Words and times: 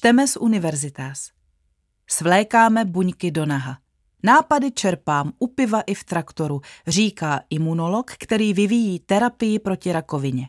Čteme 0.00 0.26
z 0.26 0.36
univerzitas. 0.36 1.28
Svlékáme 2.06 2.84
buňky 2.84 3.30
do 3.30 3.46
naha. 3.46 3.78
Nápady 4.22 4.70
čerpám 4.70 5.32
u 5.38 5.46
piva 5.46 5.80
i 5.80 5.94
v 5.94 6.04
traktoru, 6.04 6.60
říká 6.86 7.40
imunolog, 7.50 8.10
který 8.18 8.54
vyvíjí 8.54 8.98
terapii 8.98 9.58
proti 9.58 9.92
rakovině. 9.92 10.48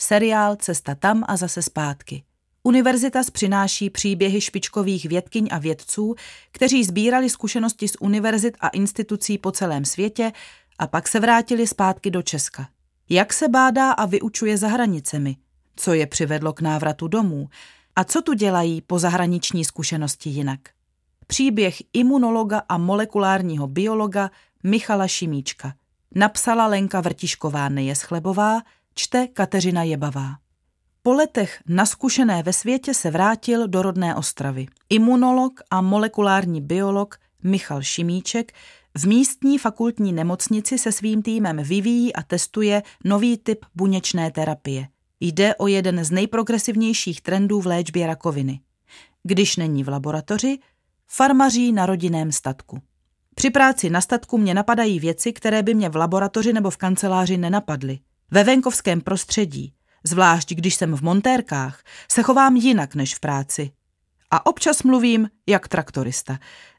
Seriál 0.00 0.56
Cesta 0.56 0.94
tam 0.94 1.24
a 1.28 1.36
zase 1.36 1.62
zpátky. 1.62 2.22
Univerzitas 2.62 3.30
přináší 3.30 3.90
příběhy 3.90 4.40
špičkových 4.40 5.06
vědkyň 5.06 5.48
a 5.50 5.58
vědců, 5.58 6.14
kteří 6.50 6.84
sbírali 6.84 7.30
zkušenosti 7.30 7.88
z 7.88 7.96
univerzit 8.00 8.56
a 8.60 8.68
institucí 8.68 9.38
po 9.38 9.52
celém 9.52 9.84
světě 9.84 10.32
a 10.78 10.86
pak 10.86 11.08
se 11.08 11.20
vrátili 11.20 11.66
zpátky 11.66 12.10
do 12.10 12.22
Česka. 12.22 12.68
Jak 13.08 13.32
se 13.32 13.48
bádá 13.48 13.92
a 13.92 14.06
vyučuje 14.06 14.58
za 14.58 14.68
hranicemi? 14.68 15.36
Co 15.76 15.92
je 15.92 16.06
přivedlo 16.06 16.52
k 16.52 16.60
návratu 16.60 17.08
domů? 17.08 17.48
A 17.96 18.04
co 18.04 18.22
tu 18.22 18.32
dělají 18.32 18.80
po 18.80 18.98
zahraniční 18.98 19.64
zkušenosti 19.64 20.30
jinak? 20.30 20.60
Příběh 21.26 21.82
imunologa 21.92 22.62
a 22.68 22.78
molekulárního 22.78 23.66
biologa 23.66 24.30
Michala 24.62 25.08
Šimíčka. 25.08 25.74
Napsala 26.14 26.66
Lenka 26.66 27.00
Vrtišková 27.00 27.68
Nejeschlebová, 27.68 28.62
čte 28.94 29.26
Kateřina 29.26 29.82
Jebavá. 29.82 30.34
Po 31.02 31.12
letech 31.12 31.60
naskušené 31.68 32.42
ve 32.42 32.52
světě 32.52 32.94
se 32.94 33.10
vrátil 33.10 33.68
do 33.68 33.82
rodné 33.82 34.14
Ostravy. 34.14 34.66
Imunolog 34.88 35.60
a 35.70 35.80
molekulární 35.80 36.60
biolog 36.60 37.16
Michal 37.42 37.82
Šimíček 37.82 38.52
v 38.98 39.06
místní 39.06 39.58
fakultní 39.58 40.12
nemocnici 40.12 40.78
se 40.78 40.92
svým 40.92 41.22
týmem 41.22 41.56
vyvíjí 41.56 42.14
a 42.14 42.22
testuje 42.22 42.82
nový 43.04 43.38
typ 43.38 43.64
buněčné 43.74 44.30
terapie. 44.30 44.88
Jde 45.20 45.54
o 45.54 45.66
jeden 45.66 46.04
z 46.04 46.10
nejprogresivnějších 46.10 47.20
trendů 47.20 47.60
v 47.60 47.66
léčbě 47.66 48.06
rakoviny. 48.06 48.60
Když 49.22 49.56
není 49.56 49.84
v 49.84 49.88
laboratoři, 49.88 50.58
farmaří 51.06 51.72
na 51.72 51.86
rodinném 51.86 52.32
statku. 52.32 52.82
Při 53.34 53.50
práci 53.50 53.90
na 53.90 54.00
statku 54.00 54.38
mě 54.38 54.54
napadají 54.54 55.00
věci, 55.00 55.32
které 55.32 55.62
by 55.62 55.74
mě 55.74 55.88
v 55.88 55.96
laboratoři 55.96 56.52
nebo 56.52 56.70
v 56.70 56.76
kanceláři 56.76 57.36
nenapadly. 57.36 57.98
Ve 58.30 58.44
venkovském 58.44 59.00
prostředí, 59.00 59.74
zvlášť 60.04 60.54
když 60.54 60.74
jsem 60.74 60.96
v 60.96 61.02
montérkách, 61.02 61.82
se 62.10 62.22
chovám 62.22 62.56
jinak 62.56 62.94
než 62.94 63.14
v 63.14 63.20
práci. 63.20 63.70
A 64.30 64.46
občas 64.46 64.82
mluvím 64.82 65.30
jak 65.46 65.68
traktorista, 65.68 66.38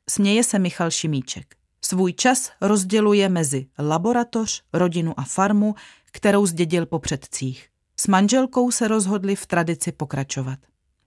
směje 0.09 0.43
se 0.43 0.59
Michal 0.59 0.91
Šimíček. 0.91 1.55
Svůj 1.81 2.13
čas 2.13 2.51
rozděluje 2.61 3.29
mezi 3.29 3.65
laboratoř, 3.79 4.63
rodinu 4.73 5.19
a 5.19 5.23
farmu, 5.23 5.75
kterou 6.11 6.45
zdědil 6.45 6.85
po 6.85 6.99
předcích. 6.99 7.69
S 7.97 8.07
manželkou 8.07 8.71
se 8.71 8.87
rozhodli 8.87 9.35
v 9.35 9.45
tradici 9.45 9.91
pokračovat. 9.91 10.59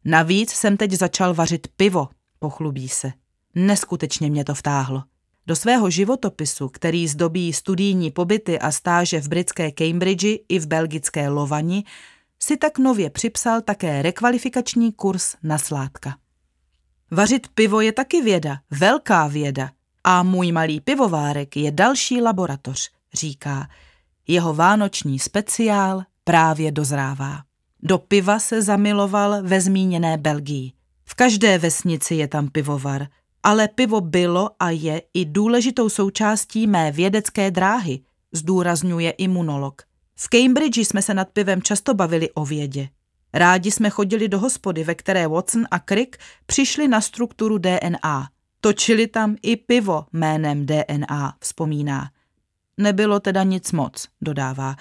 Navíc 0.05 0.50
jsem 0.50 0.77
teď 0.77 0.92
začal 0.92 1.34
vařit 1.34 1.69
pivo, 1.77 2.08
pochlubí 2.39 2.89
se. 2.89 3.12
Neskutečně 3.55 4.31
mě 4.31 4.44
to 4.44 4.55
vtáhlo. 4.55 5.03
Do 5.47 5.56
svého 5.56 5.91
životopisu, 5.91 6.69
který 6.69 7.09
zdobí 7.09 7.53
studijní 7.53 8.11
pobyty 8.11 8.59
a 8.59 8.72
stáže 8.72 9.20
v 9.20 9.28
britské 9.28 9.72
Cambridge 9.72 10.39
i 10.48 10.59
v 10.59 10.66
belgické 10.66 11.28
Lovani, 11.28 11.84
si 12.39 12.56
tak 12.56 12.78
nově 12.78 13.11
připsal 13.11 13.61
také 13.61 14.03
rekvalifikační 14.03 14.92
kurz 14.92 15.36
na 15.42 15.59
sládka. 15.59 16.16
Vařit 17.11 17.48
pivo 17.48 17.81
je 17.81 17.92
taky 17.92 18.22
věda, 18.22 18.59
velká 18.70 19.27
věda. 19.27 19.70
A 20.05 20.22
můj 20.22 20.53
malý 20.53 20.81
pivovárek 20.81 21.56
je 21.56 21.70
další 21.70 22.22
laboratoř, 22.22 22.91
říká. 23.14 23.69
Jeho 24.27 24.55
vánoční 24.55 25.19
speciál 25.19 26.03
právě 26.29 26.73
dozrává. 26.73 27.39
Do 27.83 27.98
piva 27.98 28.39
se 28.39 28.62
zamiloval 28.62 29.43
ve 29.43 29.61
zmíněné 29.61 30.17
Belgii. 30.17 30.73
V 31.05 31.15
každé 31.15 31.59
vesnici 31.59 32.15
je 32.15 32.29
tam 32.29 32.48
pivovar, 32.48 33.07
ale 33.43 33.69
pivo 33.69 34.01
bylo 34.01 34.51
a 34.59 34.71
je 34.71 35.03
i 35.15 35.25
důležitou 35.25 35.89
součástí 35.89 36.67
mé 36.67 36.93
vědecké 36.93 37.51
dráhy, 37.51 38.01
zdůrazňuje 38.33 39.11
imunolog. 39.11 39.83
V 40.15 40.28
Cambridge 40.28 40.78
jsme 40.78 41.03
se 41.03 41.15
nad 41.15 41.28
pivem 41.28 41.62
často 41.62 41.94
bavili 41.94 42.31
o 42.31 42.45
vědě. 42.45 42.89
Rádi 43.34 43.71
jsme 43.71 43.91
chodili 43.91 44.28
do 44.28 44.39
hospody, 44.39 44.84
ve 44.84 44.95
které 44.95 45.28
Watson 45.28 45.65
a 45.71 45.78
Crick 45.78 46.16
přišli 46.47 46.89
na 46.89 47.00
strukturu 47.00 47.59
DNA. 47.59 48.28
Točili 48.60 49.06
tam 49.06 49.37
i 49.43 49.56
pivo 49.56 50.06
jménem 50.12 50.66
DNA, 50.66 51.34
vzpomíná. 51.41 52.10
Nebylo 52.78 53.21
teda 53.21 53.43
nic 53.43 53.72
moc, 53.72 54.09
dodává, 54.21 54.77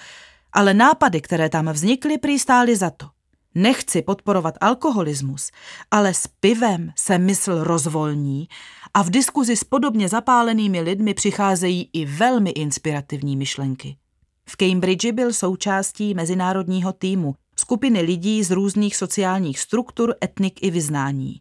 ale 0.52 0.74
nápady, 0.74 1.20
které 1.20 1.48
tam 1.48 1.68
vznikly, 1.68 2.18
prý 2.18 2.38
stály 2.38 2.76
za 2.76 2.90
to. 2.90 3.06
Nechci 3.54 4.02
podporovat 4.02 4.54
alkoholismus, 4.60 5.50
ale 5.90 6.14
s 6.14 6.26
pivem 6.26 6.92
se 6.96 7.18
mysl 7.18 7.64
rozvolní 7.64 8.48
a 8.94 9.02
v 9.02 9.10
diskuzi 9.10 9.56
s 9.56 9.64
podobně 9.64 10.08
zapálenými 10.08 10.80
lidmi 10.80 11.14
přicházejí 11.14 11.90
i 11.92 12.04
velmi 12.04 12.50
inspirativní 12.50 13.36
myšlenky. 13.36 13.96
V 14.48 14.56
Cambridge 14.56 15.12
byl 15.12 15.32
součástí 15.32 16.14
mezinárodního 16.14 16.92
týmu, 16.92 17.34
skupiny 17.56 18.00
lidí 18.00 18.44
z 18.44 18.50
různých 18.50 18.96
sociálních 18.96 19.58
struktur, 19.58 20.14
etnik 20.24 20.62
i 20.62 20.70
vyznání. 20.70 21.40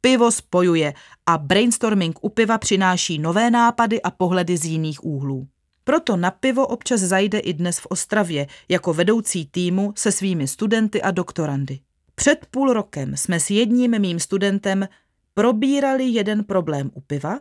Pivo 0.00 0.30
spojuje 0.30 0.94
a 1.26 1.38
brainstorming 1.38 2.18
u 2.20 2.28
piva 2.28 2.58
přináší 2.58 3.18
nové 3.18 3.50
nápady 3.50 4.02
a 4.02 4.10
pohledy 4.10 4.56
z 4.56 4.64
jiných 4.64 5.04
úhlů. 5.04 5.48
Proto 5.88 6.16
na 6.16 6.30
pivo 6.30 6.66
občas 6.66 7.00
zajde 7.00 7.38
i 7.38 7.52
dnes 7.52 7.78
v 7.78 7.86
Ostravě 7.86 8.46
jako 8.68 8.94
vedoucí 8.94 9.46
týmu 9.46 9.92
se 9.96 10.12
svými 10.12 10.48
studenty 10.48 11.02
a 11.02 11.10
doktorandy. 11.10 11.80
Před 12.14 12.46
půl 12.50 12.72
rokem 12.72 13.16
jsme 13.16 13.40
s 13.40 13.50
jedním 13.50 13.98
mým 13.98 14.20
studentem 14.20 14.88
probírali 15.34 16.04
jeden 16.04 16.44
problém 16.44 16.90
u 16.94 17.00
piva 17.00 17.40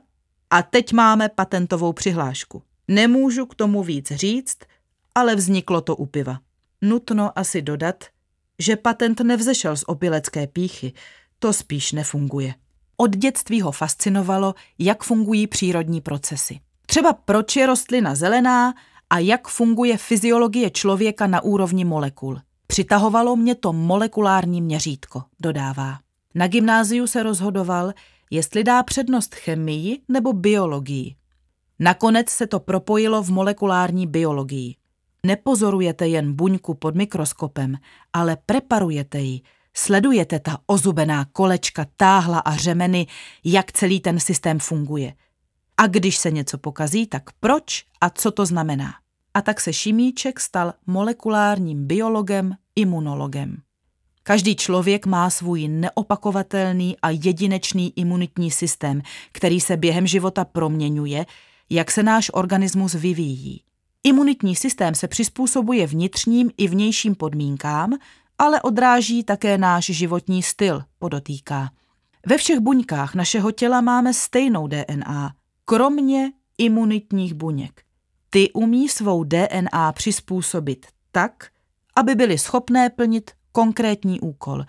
a 0.49 0.63
teď 0.63 0.93
máme 0.93 1.29
patentovou 1.29 1.93
přihlášku. 1.93 2.63
Nemůžu 2.87 3.45
k 3.45 3.55
tomu 3.55 3.83
víc 3.83 4.11
říct, 4.11 4.57
ale 5.15 5.35
vzniklo 5.35 5.81
to 5.81 5.95
u 5.95 6.05
piva. 6.05 6.39
Nutno 6.81 7.39
asi 7.39 7.61
dodat, 7.61 8.03
že 8.59 8.75
patent 8.75 9.19
nevzešel 9.19 9.77
z 9.77 9.83
opilecké 9.87 10.47
píchy, 10.47 10.93
to 11.39 11.53
spíš 11.53 11.91
nefunguje. 11.91 12.53
Od 12.97 13.15
dětství 13.15 13.61
ho 13.61 13.71
fascinovalo, 13.71 14.55
jak 14.79 15.03
fungují 15.03 15.47
přírodní 15.47 16.01
procesy. 16.01 16.59
Třeba 16.85 17.13
proč 17.13 17.55
je 17.55 17.65
rostlina 17.65 18.15
zelená 18.15 18.73
a 19.09 19.19
jak 19.19 19.47
funguje 19.47 19.97
fyziologie 19.97 20.69
člověka 20.69 21.27
na 21.27 21.41
úrovni 21.41 21.85
molekul. 21.85 22.39
Přitahovalo 22.67 23.35
mě 23.35 23.55
to 23.55 23.73
molekulární 23.73 24.61
měřítko, 24.61 25.23
dodává. 25.39 25.99
Na 26.35 26.47
gymnáziu 26.47 27.07
se 27.07 27.23
rozhodoval, 27.23 27.93
jestli 28.31 28.63
dá 28.63 28.83
přednost 28.83 29.35
chemii 29.35 30.01
nebo 30.09 30.33
biologii. 30.33 31.15
Nakonec 31.79 32.29
se 32.29 32.47
to 32.47 32.59
propojilo 32.59 33.23
v 33.23 33.29
molekulární 33.29 34.07
biologii. 34.07 34.75
Nepozorujete 35.25 36.07
jen 36.07 36.33
buňku 36.33 36.73
pod 36.73 36.95
mikroskopem, 36.95 37.77
ale 38.13 38.37
preparujete 38.45 39.19
ji, 39.19 39.41
sledujete 39.73 40.39
ta 40.39 40.57
ozubená 40.65 41.25
kolečka, 41.25 41.85
táhla 41.97 42.39
a 42.39 42.55
řemeny, 42.55 43.07
jak 43.43 43.71
celý 43.71 43.99
ten 43.99 44.19
systém 44.19 44.59
funguje– 44.59 45.13
a 45.77 45.87
když 45.87 46.17
se 46.17 46.31
něco 46.31 46.57
pokazí, 46.57 47.07
tak 47.07 47.23
proč 47.39 47.85
a 48.01 48.09
co 48.09 48.31
to 48.31 48.45
znamená? 48.45 48.93
A 49.33 49.41
tak 49.41 49.61
se 49.61 49.73
Šimíček 49.73 50.39
stal 50.39 50.73
molekulárním 50.87 51.87
biologem, 51.87 52.55
imunologem. 52.75 53.57
Každý 54.23 54.55
člověk 54.55 55.05
má 55.05 55.29
svůj 55.29 55.67
neopakovatelný 55.67 56.97
a 57.01 57.09
jedinečný 57.09 57.93
imunitní 57.95 58.51
systém, 58.51 59.01
který 59.31 59.61
se 59.61 59.77
během 59.77 60.07
života 60.07 60.45
proměňuje, 60.45 61.25
jak 61.69 61.91
se 61.91 62.03
náš 62.03 62.31
organismus 62.33 62.93
vyvíjí. 62.93 63.61
Imunitní 64.03 64.55
systém 64.55 64.95
se 64.95 65.07
přizpůsobuje 65.07 65.87
vnitřním 65.87 66.51
i 66.57 66.67
vnějším 66.67 67.15
podmínkám, 67.15 67.93
ale 68.39 68.61
odráží 68.61 69.23
také 69.23 69.57
náš 69.57 69.85
životní 69.85 70.43
styl, 70.43 70.83
podotýká. 70.99 71.69
Ve 72.25 72.37
všech 72.37 72.59
buňkách 72.59 73.15
našeho 73.15 73.51
těla 73.51 73.81
máme 73.81 74.13
stejnou 74.13 74.67
DNA, 74.67 75.33
kromě 75.65 76.31
imunitních 76.57 77.33
buněk. 77.33 77.81
Ty 78.29 78.51
umí 78.51 78.89
svou 78.89 79.23
DNA 79.23 79.91
přizpůsobit 79.91 80.85
tak, 81.11 81.47
aby 81.95 82.15
byly 82.15 82.37
schopné 82.37 82.89
plnit 82.89 83.31
konkrétní 83.51 84.19
úkol. 84.19 84.63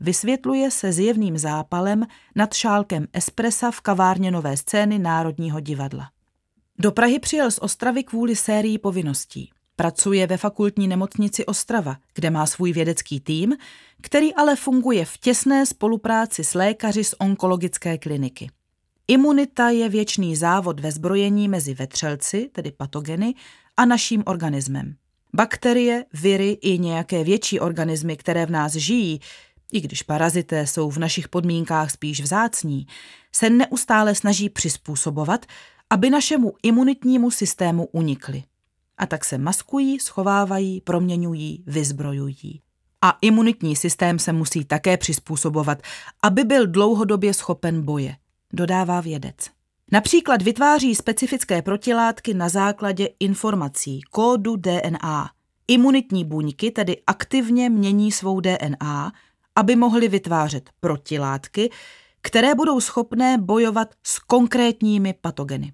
Vysvětluje 0.00 0.70
se 0.70 0.92
zjevným 0.92 1.38
zápalem 1.38 2.06
nad 2.36 2.54
šálkem 2.54 3.06
espressa 3.12 3.70
v 3.70 3.80
kavárně 3.80 4.30
Nové 4.30 4.56
scény 4.56 4.98
Národního 4.98 5.60
divadla. 5.60 6.10
Do 6.78 6.92
Prahy 6.92 7.18
přijel 7.18 7.50
z 7.50 7.58
Ostravy 7.58 8.04
kvůli 8.04 8.36
sérii 8.36 8.78
povinností. 8.78 9.50
Pracuje 9.76 10.26
ve 10.26 10.36
fakultní 10.36 10.88
nemocnici 10.88 11.46
Ostrava, 11.46 11.96
kde 12.14 12.30
má 12.30 12.46
svůj 12.46 12.72
vědecký 12.72 13.20
tým, 13.20 13.56
který 14.02 14.34
ale 14.34 14.56
funguje 14.56 15.04
v 15.04 15.18
těsné 15.18 15.66
spolupráci 15.66 16.44
s 16.44 16.54
lékaři 16.54 17.04
z 17.04 17.14
onkologické 17.18 17.98
kliniky. 17.98 18.50
Imunita 19.10 19.70
je 19.70 19.88
věčný 19.88 20.36
závod 20.36 20.80
ve 20.80 20.92
zbrojení 20.92 21.48
mezi 21.48 21.74
vetřelci, 21.74 22.50
tedy 22.52 22.72
patogeny, 22.72 23.34
a 23.76 23.84
naším 23.84 24.22
organismem. 24.26 24.94
Bakterie, 25.34 26.04
viry 26.12 26.50
i 26.50 26.78
nějaké 26.78 27.24
větší 27.24 27.60
organismy, 27.60 28.16
které 28.16 28.46
v 28.46 28.50
nás 28.50 28.72
žijí, 28.72 29.20
i 29.72 29.80
když 29.80 30.02
parazité 30.02 30.66
jsou 30.66 30.90
v 30.90 30.98
našich 30.98 31.28
podmínkách 31.28 31.90
spíš 31.90 32.20
vzácní, 32.20 32.86
se 33.32 33.50
neustále 33.50 34.14
snaží 34.14 34.48
přizpůsobovat, 34.48 35.46
aby 35.90 36.10
našemu 36.10 36.52
imunitnímu 36.62 37.30
systému 37.30 37.88
unikly. 37.92 38.42
A 38.98 39.06
tak 39.06 39.24
se 39.24 39.38
maskují, 39.38 40.00
schovávají, 40.00 40.80
proměňují, 40.80 41.64
vyzbrojují. 41.66 42.60
A 43.02 43.18
imunitní 43.20 43.76
systém 43.76 44.18
se 44.18 44.32
musí 44.32 44.64
také 44.64 44.96
přizpůsobovat, 44.96 45.82
aby 46.22 46.44
byl 46.44 46.66
dlouhodobě 46.66 47.34
schopen 47.34 47.82
boje, 47.82 48.16
dodává 48.52 49.00
vědec. 49.00 49.34
Například 49.92 50.42
vytváří 50.42 50.94
specifické 50.94 51.62
protilátky 51.62 52.34
na 52.34 52.48
základě 52.48 53.08
informací, 53.20 54.00
kódu 54.10 54.56
DNA. 54.56 55.30
Imunitní 55.68 56.24
buňky 56.24 56.70
tedy 56.70 56.96
aktivně 57.06 57.70
mění 57.70 58.12
svou 58.12 58.40
DNA, 58.40 59.12
aby 59.56 59.76
mohly 59.76 60.08
vytvářet 60.08 60.70
protilátky, 60.80 61.70
které 62.20 62.54
budou 62.54 62.80
schopné 62.80 63.38
bojovat 63.38 63.94
s 64.02 64.18
konkrétními 64.18 65.14
patogeny. 65.20 65.72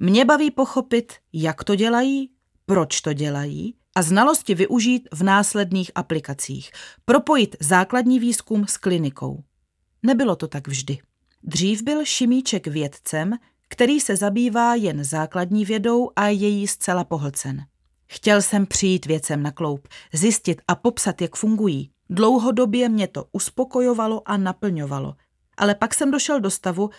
Mě 0.00 0.24
baví 0.24 0.50
pochopit, 0.50 1.12
jak 1.32 1.64
to 1.64 1.74
dělají, 1.74 2.30
proč 2.66 3.00
to 3.00 3.12
dělají 3.12 3.74
a 3.94 4.02
znalosti 4.02 4.54
využít 4.54 5.08
v 5.12 5.22
následných 5.22 5.90
aplikacích, 5.94 6.70
propojit 7.04 7.56
základní 7.60 8.18
výzkum 8.18 8.66
s 8.66 8.76
klinikou. 8.76 9.44
Nebylo 10.02 10.36
to 10.36 10.48
tak 10.48 10.68
vždy. 10.68 10.98
Dřív 11.46 11.82
byl 11.82 12.04
Šimíček 12.04 12.66
vědcem, 12.66 13.32
který 13.68 14.00
se 14.00 14.16
zabývá 14.16 14.74
jen 14.74 15.04
základní 15.04 15.64
vědou 15.64 16.10
a 16.16 16.28
je 16.28 16.48
jí 16.48 16.66
zcela 16.68 17.04
pohlcen. 17.04 17.64
Chtěl 18.06 18.42
jsem 18.42 18.66
přijít 18.66 19.06
věcem 19.06 19.42
na 19.42 19.50
kloup, 19.50 19.88
zjistit 20.12 20.62
a 20.68 20.74
popsat, 20.74 21.22
jak 21.22 21.36
fungují. 21.36 21.90
Dlouhodobě 22.10 22.88
mě 22.88 23.08
to 23.08 23.24
uspokojovalo 23.32 24.28
a 24.28 24.36
naplňovalo. 24.36 25.14
Ale 25.56 25.74
pak 25.74 25.94
jsem 25.94 26.10
došel 26.10 26.40
do 26.40 26.50
stavu, 26.50 26.90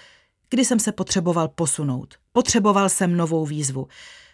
kdy 0.50 0.66
jsem 0.66 0.80
se 0.80 0.92
potřeboval 0.92 1.48
posunout. 1.48 2.16
Potřeboval 2.32 2.90
jsem 2.90 3.18
novou 3.18 3.46
výzvu. 3.46 3.88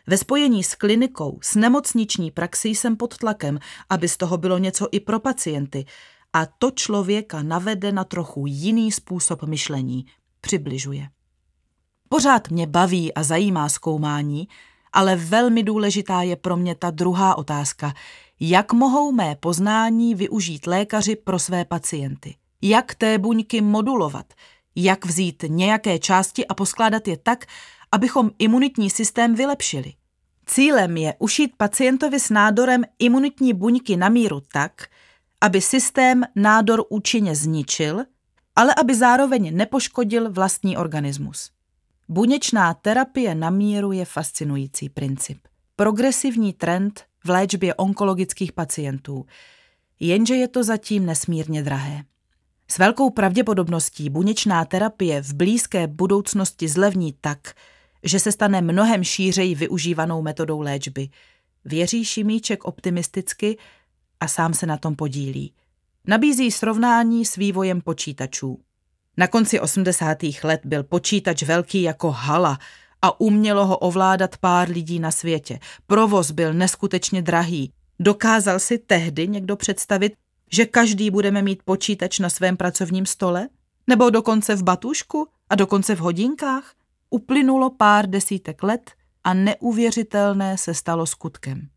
Ve 0.08 0.18
spojení 0.18 0.64
s 0.64 0.76
klinikou, 0.76 1.40
s 1.44 1.56
nemocniční 1.56 2.32
praxí 2.32 2.76
jsem 2.76 2.98
pod 2.98 3.18
tlakem, 3.18 3.60
aby 3.90 4.08
z 4.08 4.18
toho 4.18 4.38
bylo 4.38 4.58
něco 4.58 4.88
i 4.92 5.00
pro 5.00 5.20
pacienty. 5.20 5.86
A 6.34 6.46
to 6.46 6.72
člověka 6.72 7.44
navede 7.44 7.92
na 7.92 8.04
trochu 8.04 8.44
jiný 8.48 8.92
způsob 8.92 9.44
myšlení. 9.44 10.06
Přibližuje. 10.42 11.08
Pořád 12.10 12.50
mě 12.50 12.68
baví 12.68 13.14
a 13.14 13.24
zajímá 13.24 13.70
zkoumání, 13.70 14.48
ale 14.94 15.16
velmi 15.16 15.64
důležitá 15.64 16.22
je 16.22 16.36
pro 16.36 16.58
mě 16.58 16.76
ta 16.76 16.92
druhá 16.92 17.38
otázka. 17.38 17.94
Jak 18.40 18.74
mohou 18.74 19.12
mé 19.12 19.36
poznání 19.36 20.16
využít 20.16 20.68
lékaři 20.68 21.16
pro 21.16 21.40
své 21.40 21.66
pacienty? 21.66 22.36
Jak 22.62 22.96
té 22.96 23.18
buňky 23.18 23.62
modulovat? 23.62 24.34
Jak 24.76 25.06
vzít 25.06 25.44
nějaké 25.48 26.00
části 26.00 26.48
a 26.48 26.54
poskládat 26.54 27.08
je 27.08 27.18
tak, 27.18 27.46
abychom 27.92 28.32
imunitní 28.40 28.90
systém 28.90 29.36
vylepšili? 29.36 29.94
Cílem 30.46 30.98
je 30.98 31.16
ušít 31.20 31.52
pacientovi 31.58 32.20
s 32.20 32.30
nádorem 32.30 32.84
imunitní 33.00 33.54
buňky 33.54 33.98
na 33.98 34.10
míru 34.10 34.42
tak, 34.54 34.88
aby 35.42 35.62
systém 35.62 36.24
nádor 36.36 36.84
účinně 36.90 37.36
zničil, 37.36 38.04
ale 38.56 38.76
aby 38.76 38.96
zároveň 38.96 39.58
nepoškodil 39.58 40.32
vlastní 40.32 40.78
organismus. 40.78 41.50
Buněčná 42.10 42.74
terapie 42.74 43.36
na 43.36 43.50
míru 43.50 43.92
je 43.92 44.06
fascinující 44.06 44.90
princip. 44.90 45.40
Progresivní 45.76 46.54
trend 46.54 47.04
v 47.26 47.30
léčbě 47.30 47.76
onkologických 47.76 48.52
pacientů, 48.52 49.26
jenže 50.00 50.36
je 50.36 50.48
to 50.48 50.64
zatím 50.64 51.06
nesmírně 51.06 51.64
drahé. 51.64 52.04
S 52.68 52.78
velkou 52.78 53.10
pravděpodobností 53.10 54.10
buněčná 54.10 54.66
terapie 54.66 55.22
v 55.22 55.34
blízké 55.34 55.88
budoucnosti 55.88 56.68
zlevní 56.68 57.16
tak, 57.22 57.54
že 58.04 58.20
se 58.20 58.32
stane 58.32 58.62
mnohem 58.62 59.04
šířeji 59.04 59.56
využívanou 59.56 60.22
metodou 60.22 60.60
léčby. 60.60 61.10
Věří 61.66 62.06
Šimíček 62.06 62.66
optimisticky 62.66 63.58
a 64.22 64.28
sám 64.28 64.54
se 64.54 64.66
na 64.66 64.78
tom 64.78 64.96
podílí. 64.96 65.54
Nabízí 66.08 66.52
srovnání 66.52 67.26
s 67.26 67.36
vývojem 67.36 67.82
počítačů. 67.82 68.60
Na 69.18 69.28
konci 69.28 69.60
80. 69.60 70.18
let 70.44 70.62
byl 70.66 70.84
počítač 70.84 71.44
velký 71.44 71.82
jako 71.82 72.12
hala 72.12 72.60
a 73.02 73.22
umělo 73.22 73.66
ho 73.66 73.78
ovládat 73.78 74.38
pár 74.38 74.70
lidí 74.70 75.00
na 75.00 75.12
světě. 75.12 75.60
Provoz 75.88 76.32
byl 76.32 76.54
neskutečně 76.54 77.22
drahý. 77.22 77.74
Dokázal 78.00 78.60
si 78.60 78.78
tehdy 78.78 79.28
někdo 79.28 79.56
představit, 79.56 80.14
že 80.52 80.66
každý 80.66 81.12
budeme 81.12 81.42
mít 81.42 81.64
počítač 81.64 82.20
na 82.20 82.30
svém 82.30 82.58
pracovním 82.58 83.06
stole? 83.06 83.50
Nebo 83.88 84.10
dokonce 84.10 84.56
v 84.56 84.64
batušku? 84.64 85.28
A 85.50 85.56
dokonce 85.56 85.96
v 85.96 86.00
hodinkách? 86.00 86.74
Uplynulo 87.10 87.70
pár 87.70 88.10
desítek 88.10 88.64
let 88.64 88.92
a 89.24 89.34
neuvěřitelné 89.34 90.58
se 90.58 90.74
stalo 90.74 91.06
skutkem. 91.06 91.70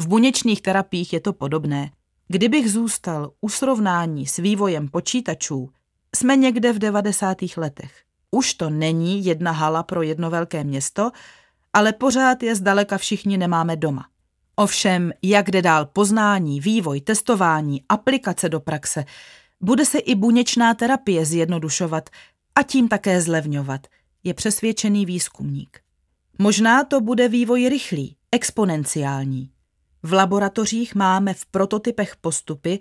V 0.00 0.06
buněčných 0.08 0.62
terapiích 0.62 1.12
je 1.12 1.20
to 1.20 1.32
podobné. 1.32 1.90
Kdybych 2.28 2.70
zůstal 2.70 3.32
u 3.40 3.48
srovnání 3.48 4.26
s 4.26 4.36
vývojem 4.36 4.88
počítačů, 4.88 5.70
jsme 6.16 6.36
někde 6.36 6.72
v 6.72 6.78
90. 6.78 7.36
letech. 7.56 8.02
Už 8.30 8.54
to 8.54 8.70
není 8.70 9.24
jedna 9.24 9.50
hala 9.50 9.82
pro 9.82 10.02
jedno 10.02 10.30
velké 10.30 10.64
město, 10.64 11.10
ale 11.72 11.92
pořád 11.92 12.42
je 12.42 12.54
zdaleka 12.54 12.98
všichni 12.98 13.38
nemáme 13.38 13.76
doma. 13.76 14.06
Ovšem, 14.56 15.12
jak 15.22 15.50
jde 15.50 15.62
dál 15.62 15.86
poznání, 15.86 16.60
vývoj, 16.60 17.00
testování, 17.00 17.84
aplikace 17.88 18.48
do 18.48 18.60
praxe, 18.60 19.04
bude 19.60 19.84
se 19.84 19.98
i 19.98 20.14
buněčná 20.14 20.74
terapie 20.74 21.26
zjednodušovat 21.26 22.10
a 22.54 22.62
tím 22.62 22.88
také 22.88 23.20
zlevňovat, 23.20 23.86
je 24.24 24.34
přesvědčený 24.34 25.06
výzkumník. 25.06 25.80
Možná 26.38 26.84
to 26.84 27.00
bude 27.00 27.28
vývoj 27.28 27.68
rychlý, 27.68 28.16
exponenciální. 28.32 29.53
V 30.06 30.12
laboratořích 30.12 30.94
máme 30.94 31.34
v 31.34 31.46
prototypech 31.46 32.16
postupy, 32.16 32.78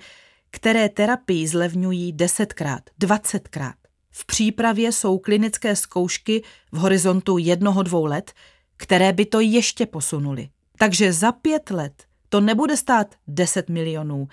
které 0.51 0.89
terapii 0.89 1.47
zlevňují 1.47 2.13
desetkrát, 2.13 2.89
dvacetkrát. 2.99 3.75
V 4.11 4.25
přípravě 4.25 4.91
jsou 4.91 5.17
klinické 5.17 5.75
zkoušky 5.75 6.43
v 6.71 6.77
horizontu 6.77 7.37
jednoho 7.37 7.83
dvou 7.83 8.05
let, 8.05 8.33
které 8.77 9.13
by 9.13 9.25
to 9.25 9.39
ještě 9.39 9.85
posunuly. 9.85 10.49
Takže 10.77 11.13
za 11.13 11.31
pět 11.31 11.69
let 11.69 12.03
to 12.29 12.41
nebude 12.41 12.77
stát 12.77 13.15
10 13.27 13.69
milionů, 13.69 14.27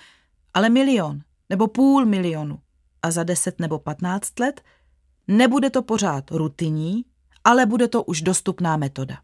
ale 0.55 0.69
milion 0.69 1.21
nebo 1.51 1.69
půl 1.69 2.07
milionu. 2.07 2.59
A 3.03 3.11
za 3.11 3.23
10 3.23 3.61
nebo 3.61 3.79
15 3.79 4.39
let 4.39 4.61
nebude 5.29 5.71
to 5.71 5.83
pořád 5.83 6.31
rutinní, 6.31 7.05
ale 7.45 7.67
bude 7.67 7.89
to 7.89 8.03
už 8.03 8.23
dostupná 8.23 8.77
metoda. 8.77 9.19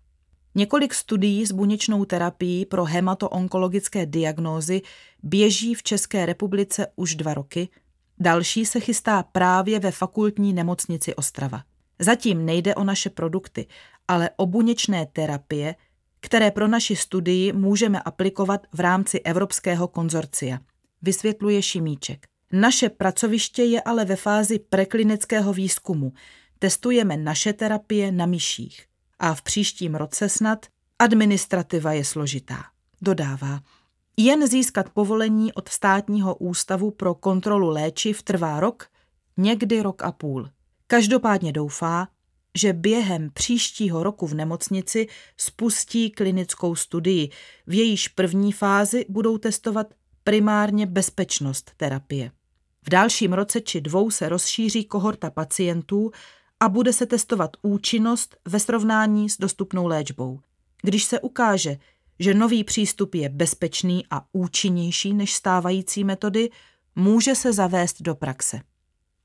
Několik 0.58 0.94
studií 0.94 1.46
s 1.46 1.52
buněčnou 1.52 2.04
terapií 2.04 2.66
pro 2.66 2.84
hematoonkologické 2.84 4.06
diagnózy 4.06 4.82
běží 5.22 5.74
v 5.74 5.82
České 5.82 6.26
republice 6.26 6.86
už 6.96 7.14
dva 7.14 7.34
roky, 7.34 7.68
další 8.18 8.66
se 8.66 8.80
chystá 8.80 9.22
právě 9.22 9.78
ve 9.78 9.90
fakultní 9.90 10.52
nemocnici 10.52 11.14
Ostrava. 11.14 11.62
Zatím 11.98 12.44
nejde 12.44 12.74
o 12.74 12.84
naše 12.84 13.10
produkty, 13.10 13.66
ale 14.08 14.30
o 14.36 14.46
buněčné 14.46 15.06
terapie, 15.06 15.74
které 16.20 16.50
pro 16.50 16.68
naši 16.68 16.96
studii 16.96 17.52
můžeme 17.52 18.02
aplikovat 18.02 18.66
v 18.72 18.80
rámci 18.80 19.20
Evropského 19.20 19.88
konzorcia, 19.88 20.58
vysvětluje 21.02 21.62
Šimíček. 21.62 22.26
Naše 22.52 22.88
pracoviště 22.88 23.62
je 23.62 23.82
ale 23.82 24.04
ve 24.04 24.16
fázi 24.16 24.58
preklinického 24.58 25.52
výzkumu. 25.52 26.12
Testujeme 26.58 27.16
naše 27.16 27.52
terapie 27.52 28.12
na 28.12 28.26
myších. 28.26 28.86
A 29.18 29.34
v 29.34 29.42
příštím 29.42 29.94
roce 29.94 30.28
snad 30.28 30.66
administrativa 30.98 31.92
je 31.92 32.04
složitá. 32.04 32.64
Dodává, 33.02 33.60
jen 34.16 34.46
získat 34.46 34.90
povolení 34.90 35.52
od 35.52 35.68
státního 35.68 36.34
ústavu 36.34 36.90
pro 36.90 37.14
kontrolu 37.14 37.68
léčiv 37.68 38.22
trvá 38.22 38.60
rok, 38.60 38.86
někdy 39.36 39.82
rok 39.82 40.02
a 40.02 40.12
půl. 40.12 40.50
Každopádně 40.86 41.52
doufá, 41.52 42.08
že 42.54 42.72
během 42.72 43.30
příštího 43.30 44.02
roku 44.02 44.26
v 44.26 44.34
nemocnici 44.34 45.06
spustí 45.36 46.10
klinickou 46.10 46.74
studii. 46.74 47.30
V 47.66 47.74
jejíž 47.74 48.08
první 48.08 48.52
fázi 48.52 49.06
budou 49.08 49.38
testovat 49.38 49.94
primárně 50.24 50.86
bezpečnost 50.86 51.70
terapie. 51.76 52.30
V 52.82 52.90
dalším 52.90 53.32
roce 53.32 53.60
či 53.60 53.80
dvou 53.80 54.10
se 54.10 54.28
rozšíří 54.28 54.84
kohorta 54.84 55.30
pacientů 55.30 56.10
a 56.60 56.68
bude 56.68 56.92
se 56.92 57.06
testovat 57.06 57.50
účinnost 57.62 58.36
ve 58.44 58.60
srovnání 58.60 59.30
s 59.30 59.38
dostupnou 59.38 59.86
léčbou. 59.86 60.40
Když 60.82 61.04
se 61.04 61.20
ukáže, 61.20 61.76
že 62.18 62.34
nový 62.34 62.64
přístup 62.64 63.14
je 63.14 63.28
bezpečný 63.28 64.04
a 64.10 64.24
účinnější 64.32 65.14
než 65.14 65.34
stávající 65.34 66.04
metody, 66.04 66.50
může 66.96 67.34
se 67.34 67.52
zavést 67.52 68.02
do 68.02 68.14
praxe. 68.14 68.60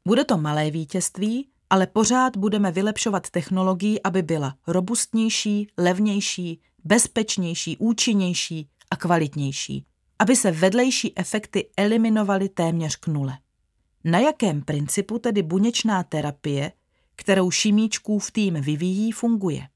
Bude 0.08 0.26
to 0.26 0.38
malé 0.38 0.72
vítězství, 0.72 1.48
ale 1.70 1.88
pořád 1.88 2.38
budeme 2.38 2.72
vylepšovat 2.72 3.30
technologii, 3.30 4.00
aby 4.04 4.22
byla 4.22 4.56
robustnější, 4.68 5.68
levnější, 5.78 6.62
bezpečnější, 6.84 7.78
účinnější 7.78 8.70
a 8.92 8.96
kvalitnější, 8.96 9.86
aby 10.20 10.36
se 10.36 10.52
vedlejší 10.52 11.18
efekty 11.18 11.70
eliminovaly 11.78 12.50
téměř 12.50 12.96
k 12.96 13.08
nule. 13.08 13.38
Na 14.04 14.20
jakém 14.20 14.62
principu 14.62 15.20
tedy 15.20 15.44
buněčná 15.44 16.04
terapie, 16.04 16.72
kterou 17.16 17.52
šimíčkův 17.52 18.32
tým 18.32 18.54
vyvíjí, 18.54 19.12
funguje? 19.12 19.68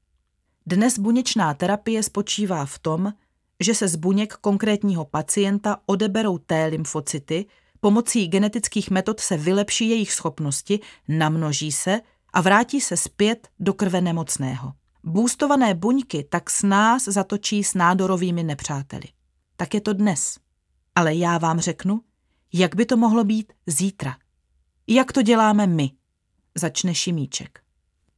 Dnes 0.66 0.98
buněčná 0.98 1.54
terapie 1.54 2.02
spočívá 2.02 2.66
v 2.66 2.78
tom, 2.78 3.12
že 3.60 3.74
se 3.74 3.88
z 3.88 3.96
buněk 3.96 4.34
konkrétního 4.34 5.04
pacienta 5.04 5.80
odeberou 5.86 6.38
T 6.38 6.66
lymfocyty, 6.66 7.46
pomocí 7.80 8.28
genetických 8.28 8.90
metod 8.90 9.20
se 9.20 9.36
vylepší 9.36 9.88
jejich 9.88 10.12
schopnosti, 10.12 10.80
namnoží 11.08 11.72
se 11.72 12.00
a 12.32 12.40
vrátí 12.40 12.80
se 12.80 12.96
zpět 12.96 13.48
do 13.60 13.74
krve 13.74 14.00
nemocného. 14.00 14.72
Bůstované 15.04 15.74
buňky 15.74 16.24
tak 16.24 16.50
s 16.50 16.62
nás 16.62 17.04
zatočí 17.04 17.64
s 17.64 17.74
nádorovými 17.74 18.42
nepřáteli. 18.42 19.08
Tak 19.56 19.74
je 19.74 19.80
to 19.80 19.92
dnes. 19.92 20.38
Ale 20.94 21.14
já 21.14 21.38
vám 21.38 21.60
řeknu, 21.60 22.00
jak 22.52 22.76
by 22.76 22.86
to 22.86 22.96
mohlo 22.96 23.24
být 23.24 23.52
zítra. 23.66 24.16
Jak 24.86 25.12
to 25.12 25.22
děláme 25.22 25.66
my? 25.66 25.90
Začne 26.58 26.94
Šimíček. 26.94 27.60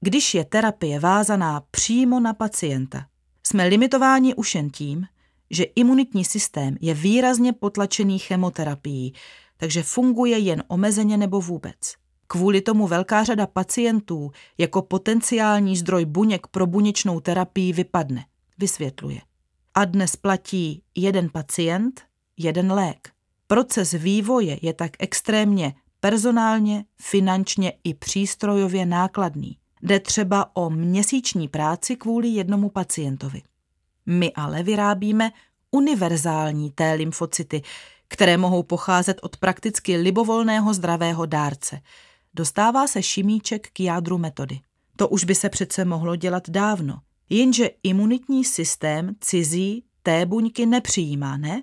Když 0.01 0.35
je 0.35 0.45
terapie 0.45 1.01
vázaná 1.01 1.63
přímo 1.71 2.21
na 2.21 2.35
pacienta, 2.35 3.07
jsme 3.47 3.67
limitováni 3.67 4.35
už 4.35 4.55
jen 4.55 4.71
tím, 4.71 5.07
že 5.51 5.65
imunitní 5.65 6.25
systém 6.25 6.77
je 6.81 6.95
výrazně 6.95 7.53
potlačený 7.53 8.19
chemoterapií, 8.19 9.13
takže 9.57 9.83
funguje 9.83 10.39
jen 10.39 10.63
omezeně 10.69 11.17
nebo 11.17 11.41
vůbec. 11.41 11.77
Kvůli 12.27 12.61
tomu 12.61 12.87
velká 12.87 13.25
řada 13.25 13.47
pacientů 13.47 14.31
jako 14.59 14.83
potenciální 14.83 15.77
zdroj 15.77 16.05
buněk 16.05 16.47
pro 16.47 16.67
buněčnou 16.67 17.21
terapii 17.21 17.73
vypadne, 17.73 18.25
vysvětluje. 18.59 19.21
A 19.75 19.85
dnes 19.85 20.17
platí 20.17 20.83
jeden 20.95 21.31
pacient, 21.31 22.03
jeden 22.37 22.73
lék. 22.73 23.11
Proces 23.47 23.93
vývoje 23.93 24.59
je 24.63 24.73
tak 24.73 24.91
extrémně 24.99 25.75
personálně, 26.01 26.85
finančně 27.01 27.73
i 27.85 27.95
přístrojově 27.95 28.87
nákladný. 28.87 29.59
Jde 29.83 30.01
třeba 30.01 30.57
o 30.57 30.71
měsíční 30.71 31.49
práci 31.49 31.97
kvůli 31.97 32.29
jednomu 32.29 32.69
pacientovi. 32.69 33.43
My 34.07 34.33
ale 34.33 34.63
vyrábíme 34.63 35.31
univerzální 35.71 36.71
T 36.71 36.93
lymfocyty, 36.95 37.63
které 38.09 38.37
mohou 38.37 38.63
pocházet 38.63 39.19
od 39.23 39.37
prakticky 39.37 39.97
libovolného 39.97 40.75
zdravého 40.75 41.27
dárce. 41.27 41.81
Dostává 42.35 42.87
se 42.87 43.03
šimíček 43.03 43.69
k 43.73 43.81
jádru 43.81 44.19
metody. 44.19 44.61
To 44.97 45.09
už 45.09 45.25
by 45.25 45.35
se 45.35 45.49
přece 45.49 45.85
mohlo 45.85 46.17
dělat 46.17 46.51
dávno. 46.51 47.01
Jenže 47.31 47.71
imunitní 47.83 48.45
systém 48.45 49.15
cizí 49.21 49.85
T 50.03 50.27
buňky 50.27 50.67
nepřijímá, 50.67 51.37
ne? 51.37 51.63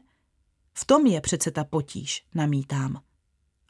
V 0.74 0.86
tom 0.86 1.06
je 1.06 1.22
přece 1.22 1.52
ta 1.52 1.64
potíž, 1.64 2.24
namítám. 2.36 3.02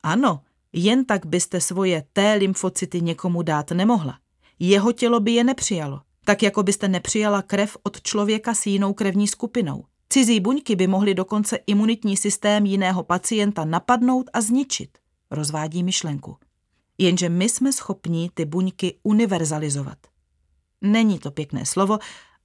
Ano, 0.03 0.41
jen 0.75 1.05
tak 1.05 1.25
byste 1.25 1.61
svoje 1.61 2.03
T 2.13 2.33
lymfocyty 2.33 3.01
někomu 3.01 3.41
dát 3.41 3.71
nemohla. 3.71 4.19
Jeho 4.59 4.91
tělo 4.91 5.19
by 5.19 5.31
je 5.31 5.43
nepřijalo, 5.43 6.01
tak 6.25 6.43
jako 6.43 6.63
byste 6.63 6.87
nepřijala 6.87 7.41
krev 7.41 7.77
od 7.83 8.01
člověka 8.01 8.53
s 8.53 8.65
jinou 8.65 8.93
krevní 8.93 9.27
skupinou. 9.27 9.85
Cizí 10.09 10.39
buňky 10.39 10.75
by 10.75 10.87
mohly 10.87 11.13
dokonce 11.13 11.59
imunitní 11.67 12.17
systém 12.17 12.65
jiného 12.65 13.03
pacienta 13.03 13.65
napadnout 13.65 14.29
a 14.33 14.41
zničit, 14.41 14.97
rozvádí 15.31 15.83
myšlenku. 15.83 16.37
Jenže 16.97 17.29
my 17.29 17.49
jsme 17.49 17.73
schopni 17.73 18.29
ty 18.33 18.45
buňky 18.45 18.99
univerzalizovat. 19.03 19.97
Není 20.81 21.19
to 21.19 21.31
pěkné 21.31 21.65
slovo, 21.65 21.99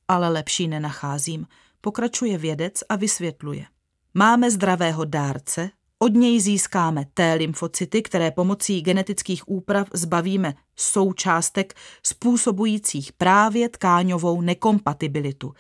ale 0.08 0.28
lepší 0.28 0.68
nenacházím, 0.68 1.46
pokračuje 1.80 2.38
vědec 2.38 2.75
a 2.88 2.96
vysvětluje. 2.96 3.66
Máme 4.14 4.50
zdravého 4.50 5.04
dárce, 5.04 5.70
od 6.02 6.14
něj 6.14 6.40
získáme 6.40 7.04
T 7.14 7.35
lymfocyty, 7.35 8.02
které 8.02 8.30
pomocí 8.30 8.80
genetických 8.80 9.49
úprav 9.49 9.88
zbavíme 9.95 10.54
součástek 10.76 11.75
způsobujících 12.02 13.12
právě 13.12 13.69
tkáňovou 13.69 14.40
nekompatibilitu. 14.40 15.54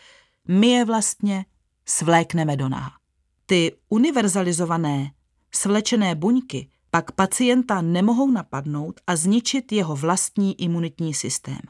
My 0.48 0.66
je 0.66 0.84
vlastně 0.84 1.44
svlékneme 1.86 2.56
do 2.56 2.68
náha. 2.68 2.92
Ty 3.46 3.72
univerzalizované, 3.88 5.10
svlečené 5.54 6.14
buňky 6.14 6.68
pak 6.90 7.12
pacienta 7.12 7.80
nemohou 7.80 8.30
napadnout 8.30 9.00
a 9.06 9.16
zničit 9.16 9.72
jeho 9.72 9.96
vlastní 9.96 10.62
imunitní 10.62 11.14
systém. 11.14 11.60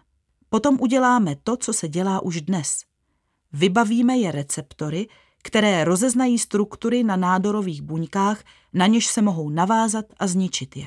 Potom 0.49 0.77
uděláme 0.81 1.37
to, 1.45 1.57
co 1.57 1.73
se 1.73 1.89
dělá 1.89 2.23
už 2.23 2.41
dnes. 2.41 2.81
Vybavíme 3.53 4.17
je 4.17 4.33
receptory, 4.33 5.09
které 5.43 5.85
rozeznají 5.85 6.39
struktury 6.39 7.05
na 7.05 7.17
nádorových 7.17 7.83
buňkách, 7.83 8.43
na 8.75 8.87
něž 8.87 9.07
se 9.07 9.23
mohou 9.23 9.51
navázat 9.51 10.05
a 10.19 10.27
zničit 10.27 10.77
je. 10.77 10.87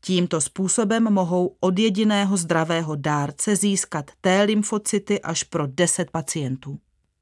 Tímto 0.00 0.40
způsobem 0.40 1.12
mohou 1.12 1.56
od 1.60 1.78
jediného 1.78 2.36
zdravého 2.36 2.96
dárce 2.96 3.56
získat 3.56 4.10
T 4.20 4.42
lymfocyty 4.42 5.20
až 5.20 5.42
pro 5.42 5.66
10 5.66 6.10
pacientů. 6.10 6.78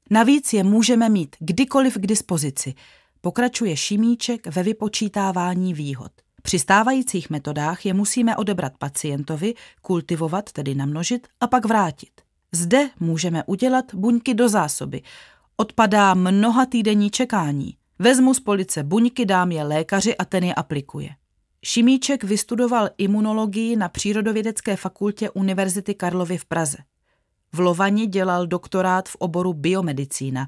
Navíc 0.09 0.53
je 0.53 0.63
můžeme 0.63 1.09
mít 1.09 1.35
kdykoliv 1.39 1.97
k 1.97 2.07
dispozici, 2.07 2.73
pokračuje 3.21 3.77
Šimíček 3.77 4.47
ve 4.47 4.63
vypočítávání 4.63 5.73
výhod. 5.73 6.11
Při 6.41 6.59
stávajících 6.59 7.29
metodách 7.29 7.85
je 7.85 7.93
musíme 7.93 8.35
odebrat 8.35 8.73
pacientovi, 8.77 9.53
kultivovat, 9.81 10.51
tedy 10.51 10.75
namnožit, 10.75 11.27
a 11.41 11.47
pak 11.47 11.65
vrátit. 11.65 12.11
Zde 12.51 12.89
můžeme 12.99 13.43
udělat 13.43 13.85
buňky 13.93 14.33
do 14.33 14.49
zásoby, 14.49 15.01
Odpadá 15.59 16.13
mnoha 16.13 16.65
týdenní 16.65 17.09
čekání. 17.09 17.77
Vezmu 17.99 18.33
z 18.33 18.39
police 18.39 18.83
buňky, 18.83 19.25
dám 19.25 19.51
je 19.51 19.63
lékaři 19.63 20.17
a 20.17 20.25
ten 20.25 20.43
je 20.43 20.53
aplikuje. 20.53 21.09
Šimíček 21.65 22.23
vystudoval 22.23 22.89
imunologii 22.97 23.75
na 23.75 23.89
Přírodovědecké 23.89 24.75
fakultě 24.75 25.29
Univerzity 25.29 25.93
Karlovy 25.93 26.37
v 26.37 26.45
Praze. 26.45 26.77
V 27.53 27.59
Lovani 27.59 28.07
dělal 28.07 28.47
doktorát 28.47 29.09
v 29.09 29.15
oboru 29.15 29.53
biomedicína. 29.53 30.47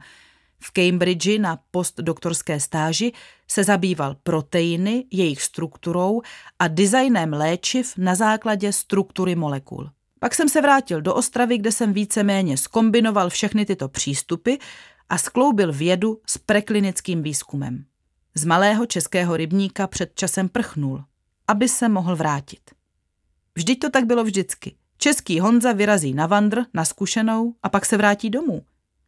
V 0.59 0.71
Cambridge 0.71 1.39
na 1.39 1.59
postdoktorské 1.71 2.59
stáži 2.59 3.11
se 3.47 3.63
zabýval 3.63 4.15
proteiny, 4.23 5.05
jejich 5.11 5.41
strukturou 5.41 6.21
a 6.59 6.67
designem 6.67 7.33
léčiv 7.33 7.93
na 7.97 8.15
základě 8.15 8.73
struktury 8.73 9.35
molekul. 9.35 9.89
Pak 10.19 10.35
jsem 10.35 10.49
se 10.49 10.61
vrátil 10.61 11.01
do 11.01 11.15
Ostravy, 11.15 11.57
kde 11.57 11.71
jsem 11.71 11.93
víceméně 11.93 12.57
skombinoval 12.57 13.29
všechny 13.29 13.65
tyto 13.65 13.87
přístupy 13.87 14.53
a 15.09 15.17
skloubil 15.17 15.73
vědu 15.73 16.21
s 16.25 16.37
preklinickým 16.37 17.23
výzkumem. 17.23 17.85
Z 18.35 18.45
malého 18.45 18.85
českého 18.85 19.37
rybníka 19.37 19.87
před 19.87 20.11
časem 20.15 20.49
prchnul, 20.49 21.03
aby 21.47 21.69
se 21.69 21.89
mohl 21.89 22.15
vrátit. 22.15 22.71
Vždyť 23.55 23.79
to 23.79 23.89
tak 23.89 24.05
bylo 24.05 24.23
vždycky. 24.23 24.75
Český 24.97 25.39
Honza 25.39 25.71
vyrazí 25.71 26.13
na 26.13 26.27
vandr, 26.27 26.65
na 26.73 26.85
zkušenou 26.85 27.53
a 27.63 27.69
pak 27.69 27.85
se 27.85 27.97
vrátí 27.97 28.29
domů. 28.29 28.61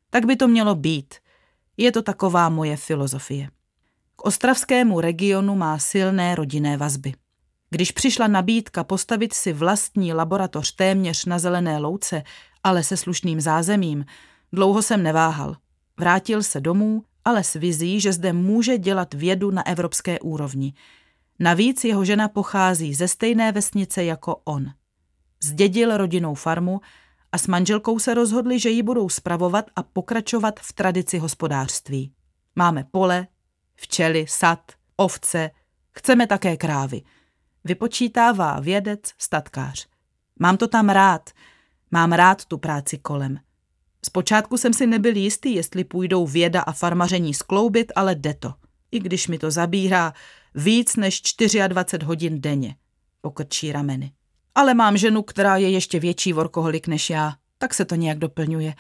Tak 0.10 0.25
by 0.25 0.36
to 0.36 0.48
mělo 0.48 0.75
být. 0.75 1.15
Je 1.77 1.91
to 1.91 2.01
taková 2.01 2.50
moje 2.50 2.77
filozofie. 2.77 3.50
K 4.15 4.25
ostravskému 4.25 5.01
regionu 5.01 5.55
má 5.55 5.79
silné 5.79 6.36
rodinné 6.36 6.77
vazby. 6.77 7.13
Když 7.70 7.91
přišla 7.91 8.27
nabídka 8.27 8.84
postavit 8.84 9.34
si 9.34 9.53
vlastní 9.53 10.13
laboratoř 10.13 10.72
téměř 10.75 11.25
na 11.25 11.39
zelené 11.39 11.77
louce, 11.77 12.24
ale 12.63 12.84
se 12.84 12.98
slušným 12.98 13.41
zázemím, 13.41 14.05
dlouho 14.53 14.81
jsem 14.81 15.03
neváhal. 15.03 15.55
Vrátil 16.01 16.43
se 16.43 16.62
domů, 16.62 17.03
ale 17.25 17.43
s 17.43 17.53
vizí, 17.53 18.00
že 18.00 18.13
zde 18.13 18.34
může 18.34 18.77
dělat 18.77 19.13
vědu 19.13 19.51
na 19.51 19.67
evropské 19.67 20.20
úrovni. 20.20 20.74
Navíc 21.39 21.84
jeho 21.84 22.05
žena 22.05 22.27
pochází 22.27 22.93
ze 22.93 23.08
stejné 23.08 23.51
vesnice 23.51 24.03
jako 24.03 24.36
on. 24.36 24.65
Zdědil 25.43 25.98
rodinnou 25.98 26.36
farmu 26.36 26.81
a 27.31 27.38
s 27.38 27.48
manželkou 27.48 28.00
se 28.00 28.13
rozhodli, 28.13 28.60
že 28.60 28.70
ji 28.70 28.84
budou 28.84 29.10
spravovat 29.10 29.65
a 29.75 29.84
pokračovat 29.84 30.60
v 30.60 30.74
tradici 30.74 31.17
hospodářství. 31.17 32.13
Máme 32.55 32.86
pole, 32.91 33.27
včely, 33.75 34.25
sad, 34.29 34.72
ovce, 34.98 35.51
chceme 35.91 36.27
také 36.27 36.58
krávy. 36.58 37.01
Vypočítává 37.63 38.60
vědec, 38.60 39.00
statkář. 39.17 39.88
Mám 40.39 40.58
to 40.58 40.67
tam 40.67 40.89
rád, 40.89 41.29
mám 41.91 42.12
rád 42.12 42.46
tu 42.46 42.58
práci 42.58 42.98
kolem– 42.98 43.39
Zpočátku 44.05 44.58
jsem 44.58 44.74
si 44.74 44.88
nebyl 44.88 45.15
jistý, 45.15 45.55
jestli 45.55 45.84
půjdou 45.84 46.27
věda 46.27 46.62
a 46.62 46.72
farmaření 46.72 47.34
skloubit, 47.34 47.91
ale 47.96 48.15
jde 48.15 48.34
to. 48.34 48.53
I 48.91 49.00
když 49.00 49.27
mi 49.27 49.39
to 49.39 49.51
zabírá 49.51 50.13
víc 50.55 50.96
než 50.96 51.22
24 51.67 52.05
hodin 52.05 52.41
denně. 52.41 52.75
Pokrčí 53.22 53.72
rameny. 53.72 54.12
Ale 54.55 54.74
mám 54.74 54.98
ženu, 54.98 55.22
která 55.24 55.58
je 55.58 55.70
ještě 55.70 56.00
větší 56.00 56.34
vorkoholik 56.34 56.88
než 56.88 57.10
já, 57.10 57.34
tak 57.58 57.74
se 57.74 57.86
to 57.86 57.96
nějak 57.96 58.17
doplňuje. 58.17 58.74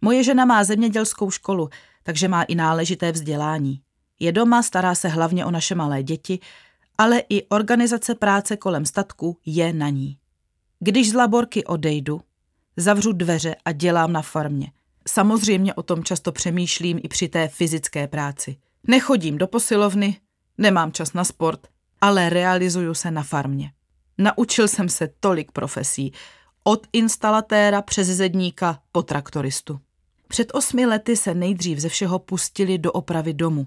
Moje 0.00 0.24
žena 0.24 0.44
má 0.44 0.64
zemědělskou 0.64 1.30
školu, 1.30 1.68
takže 2.02 2.28
má 2.28 2.42
i 2.42 2.54
náležité 2.54 3.12
vzdělání. 3.12 3.80
Je 4.20 4.32
doma, 4.32 4.62
stará 4.62 4.94
se 4.94 5.08
hlavně 5.08 5.44
o 5.44 5.50
naše 5.50 5.74
malé 5.74 6.02
děti, 6.02 6.38
ale 6.98 7.22
i 7.28 7.48
organizace 7.48 8.14
práce 8.14 8.56
kolem 8.56 8.86
statku 8.86 9.38
je 9.46 9.72
na 9.72 9.88
ní. 9.88 10.18
Když 10.80 11.10
z 11.10 11.14
laborky 11.14 11.64
odejdu, 11.64 12.20
Zavřu 12.76 13.12
dveře 13.12 13.56
a 13.64 13.72
dělám 13.72 14.12
na 14.12 14.22
farmě. 14.22 14.72
Samozřejmě 15.08 15.74
o 15.74 15.82
tom 15.82 16.04
často 16.04 16.32
přemýšlím 16.32 17.00
i 17.02 17.08
při 17.08 17.28
té 17.28 17.48
fyzické 17.48 18.08
práci. 18.08 18.56
Nechodím 18.88 19.38
do 19.38 19.46
posilovny, 19.46 20.16
nemám 20.58 20.92
čas 20.92 21.12
na 21.12 21.24
sport 21.24 21.72
ale 22.02 22.28
realizuju 22.28 22.94
se 22.94 23.10
na 23.10 23.22
farmě. 23.22 23.72
Naučil 24.18 24.68
jsem 24.68 24.88
se 24.88 25.08
tolik 25.20 25.52
profesí, 25.52 26.12
od 26.64 26.86
instalatéra 26.92 27.82
přes 27.82 28.08
zedníka 28.08 28.78
po 28.92 29.02
traktoristu. 29.02 29.80
Před 30.28 30.48
osmi 30.54 30.86
lety 30.86 31.16
se 31.16 31.34
nejdřív 31.34 31.78
ze 31.78 31.88
všeho 31.88 32.18
pustili 32.18 32.78
do 32.78 32.92
opravy 32.92 33.34
domu. 33.34 33.66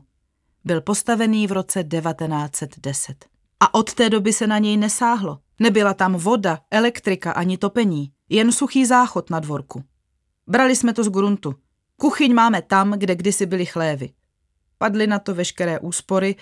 Byl 0.64 0.82
postavený 0.82 1.48
v 1.48 1.52
roce 1.52 1.84
1910. 1.84 3.26
A 3.60 3.74
od 3.74 3.94
té 3.94 4.10
doby 4.10 4.34
se 4.34 4.48
na 4.48 4.58
něj 4.58 4.78
nesáhlo. 4.78 5.40
Nebyla 5.60 5.94
tam 5.94 6.16
voda, 6.16 6.60
elektrika 6.72 7.32
ani 7.32 7.58
topení, 7.58 8.12
jen 8.30 8.52
suchý 8.52 8.86
záchod 8.86 9.30
na 9.30 9.40
dvorku. 9.40 9.84
Brali 10.48 10.76
jsme 10.76 10.94
to 10.94 11.04
z 11.04 11.10
gruntu. 11.10 11.56
Kuchyň 11.98 12.34
máme 12.34 12.62
tam, 12.62 12.92
kde 12.92 13.16
kdysi 13.16 13.46
byly 13.46 13.66
chlévy. 13.66 14.10
Padly 14.78 15.08
na 15.08 15.20
to 15.20 15.36
veškeré 15.36 15.80
úspory, 15.80 16.36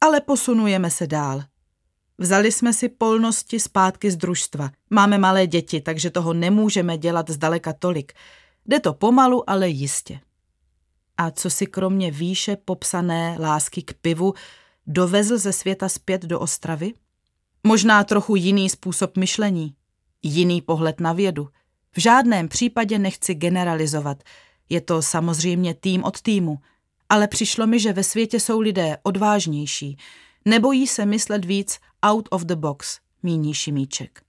ale 0.00 0.20
posunujeme 0.20 0.90
se 0.90 1.06
dál. 1.06 1.42
Vzali 2.18 2.52
jsme 2.52 2.72
si 2.72 2.88
polnosti 2.88 3.60
zpátky 3.60 4.10
z 4.10 4.16
družstva. 4.16 4.70
Máme 4.90 5.18
malé 5.18 5.46
děti, 5.46 5.80
takže 5.80 6.10
toho 6.10 6.32
nemůžeme 6.32 6.98
dělat 6.98 7.30
zdaleka 7.30 7.72
tolik. 7.72 8.12
Jde 8.66 8.80
to 8.80 8.94
pomalu, 8.94 9.50
ale 9.50 9.68
jistě. 9.68 10.20
A 11.16 11.30
co 11.30 11.50
si 11.50 11.66
kromě 11.66 12.10
výše 12.10 12.56
popsané 12.56 13.36
lásky 13.40 13.82
k 13.82 13.94
pivu 13.94 14.34
dovezl 14.86 15.38
ze 15.38 15.52
světa 15.52 15.88
zpět 15.88 16.22
do 16.22 16.40
Ostravy? 16.40 16.92
Možná 17.66 18.04
trochu 18.04 18.36
jiný 18.36 18.70
způsob 18.70 19.16
myšlení, 19.16 19.74
jiný 20.26 20.62
pohled 20.62 21.00
na 21.00 21.12
vědu. 21.12 21.48
V 21.92 22.00
žádném 22.00 22.48
případě 22.48 22.98
nechci 22.98 23.34
generalizovat. 23.34 24.22
Je 24.68 24.80
to 24.80 25.02
samozřejmě 25.02 25.74
tým 25.74 26.04
od 26.04 26.22
týmu, 26.22 26.58
ale 27.08 27.28
přišlo 27.28 27.66
mi, 27.66 27.80
že 27.80 27.92
ve 27.92 28.04
světě 28.04 28.40
jsou 28.40 28.60
lidé 28.60 28.96
odvážnější, 29.02 29.96
nebojí 30.44 30.86
se 30.86 31.06
myslet 31.06 31.44
víc 31.44 31.78
out 32.06 32.28
of 32.30 32.42
the 32.42 32.54
box, 32.54 32.98
míní 33.22 33.54
Šimíček. 33.54 34.22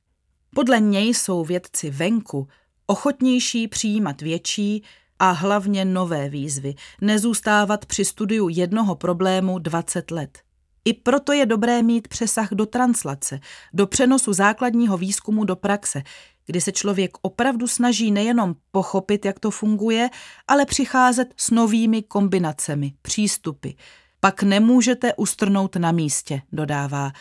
Podle 0.55 0.79
něj 0.79 1.13
jsou 1.13 1.43
vědci 1.45 1.89
venku 1.89 2.47
ochotnější 2.85 3.67
přijímat 3.67 4.21
větší 4.21 4.83
a 5.19 5.31
hlavně 5.31 5.85
nové 5.85 6.29
výzvy, 6.29 6.75
nezůstávat 7.01 7.85
při 7.85 8.05
studiu 8.05 8.49
jednoho 8.49 8.95
problému 8.95 9.59
20 9.59 10.11
let. 10.11 10.46
I 10.87 10.93
proto 10.93 11.33
je 11.33 11.45
dobré 11.45 11.83
mít 11.83 12.07
přesah 12.07 12.49
do 12.51 12.65
translace, 12.65 13.39
do 13.73 13.87
přenosu 13.87 14.33
základního 14.33 14.97
výzkumu 14.97 15.43
do 15.43 15.55
praxe, 15.55 16.03
kdy 16.45 16.61
se 16.61 16.71
člověk 16.71 17.11
opravdu 17.21 17.67
snaží 17.67 18.11
nejenom 18.11 18.55
pochopit, 18.71 19.25
jak 19.25 19.39
to 19.39 19.51
funguje, 19.51 20.09
ale 20.47 20.65
přicházet 20.65 21.33
s 21.37 21.51
novými 21.51 22.01
kombinacemi, 22.01 22.93
přístupy. 23.01 23.69
Pak 24.19 24.43
nemůžete 24.43 25.13
ustrnout 25.13 25.75
na 25.75 25.91
místě, 25.91 26.41
dodává. 26.51 27.11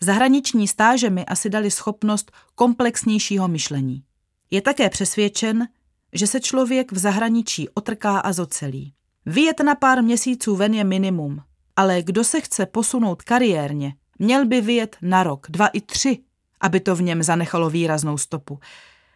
Zahraniční 0.00 0.68
stáže 0.68 1.10
mi 1.10 1.24
asi 1.24 1.50
dali 1.50 1.70
schopnost 1.70 2.32
komplexnějšího 2.54 3.48
myšlení. 3.48 4.02
Je 4.50 4.62
také 4.62 4.90
přesvědčen, 4.90 5.68
že 6.12 6.26
se 6.26 6.40
člověk 6.40 6.92
v 6.92 6.98
zahraničí 6.98 7.68
otrká 7.68 8.18
a 8.18 8.32
zocelí. 8.32 8.92
Vyjet 9.26 9.60
na 9.60 9.74
pár 9.74 10.02
měsíců 10.02 10.56
ven 10.56 10.74
je 10.74 10.84
minimum, 10.84 11.42
ale 11.78 12.02
kdo 12.02 12.24
se 12.24 12.40
chce 12.40 12.66
posunout 12.66 13.22
kariérně, 13.22 13.94
měl 14.18 14.46
by 14.46 14.60
vyjet 14.60 14.96
na 15.02 15.22
rok, 15.22 15.46
dva 15.50 15.66
i 15.66 15.80
tři, 15.80 16.18
aby 16.60 16.80
to 16.80 16.96
v 16.96 17.02
něm 17.02 17.22
zanechalo 17.22 17.70
výraznou 17.70 18.18
stopu. 18.18 18.60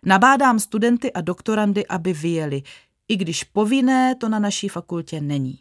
Nabádám 0.05 0.59
studenty 0.59 1.13
a 1.13 1.21
doktorandy, 1.21 1.87
aby 1.87 2.13
vyjeli, 2.13 2.63
i 3.09 3.17
když 3.17 3.45
povinné 3.45 4.15
to 4.15 4.29
na 4.29 4.39
naší 4.39 4.69
fakultě 4.69 5.21
není. 5.21 5.59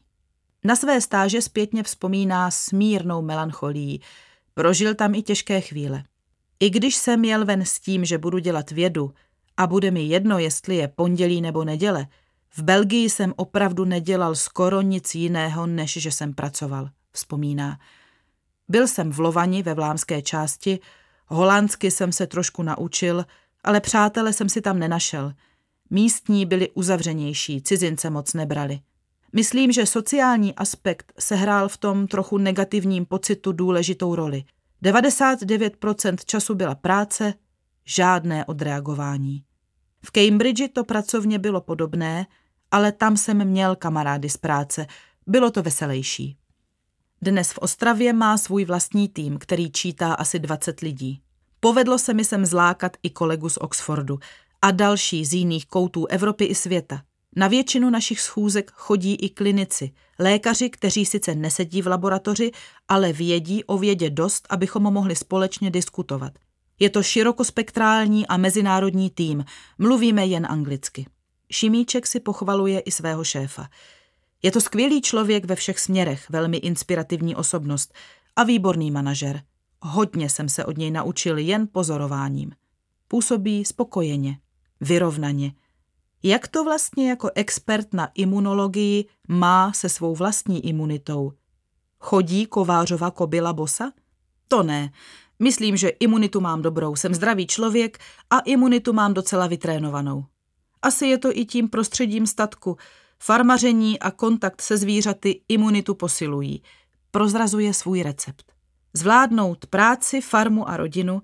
Na 0.63 0.75
své 0.75 1.01
stáže 1.01 1.41
zpětně 1.41 1.84
vzpomíná 1.84 2.51
smírnou 2.51 3.22
melancholii. 3.22 4.00
Prožil 4.53 4.96
tam 4.96 5.15
i 5.15 5.22
těžké 5.22 5.62
chvíle. 5.62 6.03
I 6.60 6.70
když 6.70 6.96
jsem 6.96 7.25
jel 7.25 7.46
ven 7.46 7.65
s 7.65 7.79
tím, 7.79 8.05
že 8.05 8.17
budu 8.17 8.39
dělat 8.39 8.72
vědu 8.72 9.13
a 9.58 9.67
bude 9.67 9.91
mi 9.91 10.03
jedno, 10.03 10.39
jestli 10.39 10.75
je 10.75 10.88
pondělí 10.88 11.41
nebo 11.41 11.64
neděle, 11.64 12.07
v 12.57 12.64
Belgii 12.64 13.09
jsem 13.09 13.33
opravdu 13.35 13.85
nedělal 13.85 14.35
skoro 14.35 14.81
nic 14.81 15.16
jiného, 15.16 15.68
než 15.68 15.94
že 15.94 16.11
jsem 16.11 16.33
pracoval, 16.33 16.90
vzpomíná. 17.11 17.79
Byl 18.70 18.87
jsem 18.87 19.11
v 19.11 19.20
Lovani 19.20 19.64
ve 19.64 19.74
vlámské 19.74 20.22
části, 20.22 20.79
holandsky 21.27 21.92
jsem 21.92 22.11
se 22.11 22.27
trošku 22.27 22.64
naučil, 22.64 23.25
ale 23.64 23.79
přátele 23.79 24.33
jsem 24.33 24.50
si 24.50 24.61
tam 24.61 24.79
nenašel. 24.79 25.33
Místní 25.90 26.46
byli 26.46 26.70
uzavřenější, 26.70 27.61
cizince 27.61 28.09
moc 28.09 28.33
nebrali. 28.33 28.79
Myslím, 29.33 29.72
že 29.72 29.85
sociální 29.85 30.55
aspekt 30.55 31.14
sehrál 31.20 31.70
v 31.70 31.77
tom 31.77 32.07
trochu 32.07 32.37
negativním 32.37 33.05
pocitu 33.05 33.51
důležitou 33.51 34.16
roli. 34.16 34.44
99% 34.83 36.18
času 36.25 36.55
byla 36.55 36.75
práce, 36.75 37.33
žádné 37.85 38.46
odreagování. 38.46 39.44
V 40.05 40.11
Cambridge 40.11 40.68
to 40.74 40.83
pracovně 40.83 41.40
bylo 41.40 41.61
podobné, 41.61 42.25
ale 42.72 42.92
tam 42.92 43.18
jsem 43.18 43.46
měl 43.46 43.75
kamarády 43.75 44.29
z 44.29 44.38
práce, 44.38 44.88
bylo 45.27 45.51
to 45.51 45.64
veselější. 45.64 46.38
Dnes 47.22 47.51
v 47.51 47.57
Ostravě 47.57 48.14
má 48.14 48.38
svůj 48.38 48.66
vlastní 48.66 49.10
tým, 49.10 49.38
který 49.38 49.72
čítá 49.72 50.14
asi 50.14 50.40
20 50.40 50.79
lidí. 50.79 51.22
Povedlo 51.60 52.00
se 52.00 52.14
mi 52.14 52.25
sem 52.25 52.46
zlákat 52.46 52.98
i 53.03 53.10
kolegu 53.10 53.50
z 53.50 53.57
Oxfordu 53.57 54.20
a 54.62 54.72
další 54.72 55.25
z 55.25 55.34
jiných 55.34 55.66
koutů 55.66 56.05
Evropy 56.05 56.46
i 56.46 56.55
světa. 56.55 57.01
Na 57.36 57.48
většinu 57.48 57.90
našich 57.90 58.22
schůzek 58.22 58.72
chodí 58.75 59.16
i 59.16 59.29
klinici, 59.29 59.92
lékaři, 60.20 60.70
kteří 60.70 61.05
sice 61.05 61.36
nesedí 61.36 61.81
v 61.81 61.88
laboratoři, 61.88 62.51
ale 62.88 63.14
vědí 63.14 63.64
o 63.64 63.77
vědě 63.77 64.10
dost, 64.10 64.48
abychom 64.50 64.84
mohli 64.84 65.16
společně 65.16 65.72
diskutovat. 65.72 66.34
Je 66.79 66.90
to 66.90 67.03
širokospektrální 67.03 68.27
a 68.27 68.38
mezinárodní 68.38 69.10
tým, 69.10 69.46
mluvíme 69.77 70.25
jen 70.25 70.48
anglicky. 70.50 71.05
Šimíček 71.51 72.07
si 72.07 72.20
pochvaluje 72.20 72.79
i 72.79 72.92
svého 72.92 73.24
šéfa. 73.24 73.68
Je 74.44 74.51
to 74.51 74.61
skvělý 74.61 75.01
člověk 75.01 75.46
ve 75.46 75.55
všech 75.55 75.79
směrech, 75.79 76.29
velmi 76.29 76.57
inspirativní 76.57 77.35
osobnost 77.35 77.94
a 78.35 78.44
výborný 78.44 78.92
manažer. 78.92 79.42
Hodně 79.81 80.29
jsem 80.29 80.50
se 80.50 80.66
od 80.66 80.77
něj 80.77 80.92
naučil 80.92 81.37
jen 81.37 81.68
pozorováním. 81.72 82.51
Působí 83.07 83.66
spokojeně, 83.66 84.40
vyrovnaně. 84.81 85.53
Jak 86.24 86.48
to 86.48 86.64
vlastně 86.64 87.09
jako 87.09 87.29
expert 87.35 87.94
na 87.94 88.09
imunologii 88.14 89.05
má 89.27 89.74
se 89.74 89.90
svou 89.90 90.16
vlastní 90.16 90.66
imunitou? 90.66 91.33
Chodí 92.00 92.46
Kovářova 92.46 93.11
kobila 93.11 93.53
bosa? 93.53 93.92
To 94.48 94.64
ne. 94.64 94.92
Myslím, 95.40 95.77
že 95.77 95.90
imunitu 95.90 96.42
mám 96.42 96.61
dobrou, 96.61 96.96
jsem 96.96 97.14
zdravý 97.14 97.48
člověk 97.48 98.00
a 98.29 98.40
imunitu 98.40 98.94
mám 98.94 99.14
docela 99.14 99.48
vytrénovanou. 99.48 100.25
Asi 100.81 101.05
je 101.05 101.17
to 101.17 101.37
i 101.37 101.46
tím 101.46 101.70
prostředím 101.70 102.27
statku. 102.27 102.77
Farmaření 103.20 104.00
a 104.00 104.11
kontakt 104.11 104.61
se 104.61 104.77
zvířaty 104.77 105.41
imunitu 105.48 105.96
posilují. 105.96 106.63
Prozrazuje 107.11 107.74
svůj 107.74 108.03
recept. 108.03 108.51
Zvládnout 108.94 109.65
práci, 109.65 110.22
farmu 110.22 110.70
a 110.70 110.77
rodinu, 110.77 111.22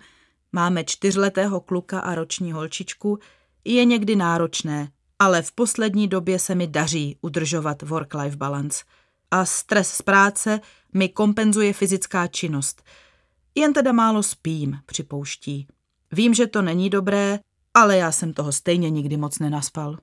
máme 0.51 0.83
čtyřletého 0.83 1.59
kluka 1.61 1.99
a 1.99 2.15
roční 2.15 2.51
holčičku, 2.51 3.19
je 3.65 3.85
někdy 3.85 4.15
náročné, 4.15 4.91
ale 5.19 5.41
v 5.41 5.51
poslední 5.51 6.07
době 6.07 6.39
se 6.39 6.55
mi 6.55 6.67
daří 6.67 7.17
udržovat 7.21 7.83
work-life 7.83 8.37
balance. 8.37 8.83
A 9.31 9.45
stres 9.45 9.89
z 9.89 10.01
práce 10.01 10.59
mi 10.93 11.09
kompenzuje 11.09 11.73
fyzická 11.73 12.27
činnost. 12.27 12.83
Jen 13.55 13.73
teda 13.73 13.91
málo 13.91 14.23
spím, 14.23 14.79
připouští. 14.85 15.67
Vím, 16.11 16.33
že 16.33 16.47
to 16.47 16.61
není 16.61 16.89
dobré, 16.89 17.39
ale 17.77 17.97
já 17.97 18.11
jsem 18.11 18.33
toho 18.33 18.51
stejně 18.51 18.89
nikdy 18.89 19.17
moc 19.17 19.39
nenaspal. 19.39 19.97